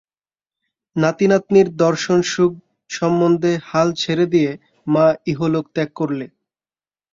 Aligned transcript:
নাতিনাতনীর 0.95 1.67
দর্শনসুখ 1.83 2.51
সম্বন্ধে 2.89 3.51
হাল 3.69 3.87
ছেড়ে 3.97 4.25
দিয়ে 4.33 4.51
মা 4.87 5.05
ইহলোক 5.31 5.65
ত্যাগ 5.75 5.89
করলে। 5.99 6.25